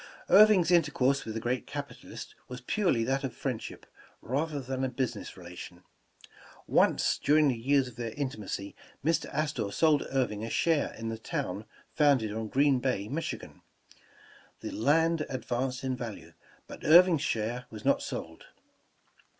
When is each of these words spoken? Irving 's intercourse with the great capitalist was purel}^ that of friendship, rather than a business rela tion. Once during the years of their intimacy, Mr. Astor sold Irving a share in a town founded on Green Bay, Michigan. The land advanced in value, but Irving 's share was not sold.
Irving 0.31 0.65
's 0.65 0.71
intercourse 0.71 1.25
with 1.25 1.35
the 1.35 1.39
great 1.39 1.67
capitalist 1.67 2.33
was 2.47 2.59
purel}^ 2.59 3.05
that 3.05 3.23
of 3.23 3.35
friendship, 3.35 3.85
rather 4.19 4.59
than 4.59 4.83
a 4.83 4.89
business 4.89 5.33
rela 5.33 5.55
tion. 5.55 5.83
Once 6.65 7.19
during 7.23 7.49
the 7.49 7.55
years 7.55 7.87
of 7.87 7.97
their 7.97 8.09
intimacy, 8.17 8.75
Mr. 9.05 9.31
Astor 9.31 9.71
sold 9.71 10.07
Irving 10.11 10.43
a 10.43 10.49
share 10.49 10.95
in 10.95 11.11
a 11.11 11.19
town 11.19 11.65
founded 11.93 12.33
on 12.33 12.47
Green 12.47 12.79
Bay, 12.79 13.09
Michigan. 13.09 13.61
The 14.61 14.71
land 14.71 15.23
advanced 15.29 15.83
in 15.83 15.95
value, 15.95 16.33
but 16.65 16.83
Irving 16.83 17.19
's 17.19 17.23
share 17.23 17.65
was 17.69 17.85
not 17.85 18.01
sold. 18.01 18.45